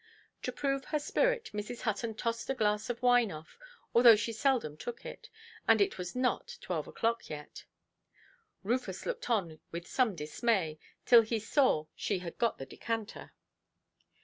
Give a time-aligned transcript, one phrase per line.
[0.41, 1.81] To prove her spirit, Mrs.
[1.81, 3.59] Hutton tossed a glass of wine off,
[3.93, 5.29] although she seldom took it,
[5.67, 7.65] and it was not twelve oʼclock yet.
[8.63, 13.31] Rufus looked on with some dismay, till he saw she had got the decanter.